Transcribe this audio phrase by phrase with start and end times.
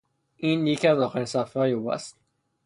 [0.37, 2.19] این یکی از آخرین صفحههای او است.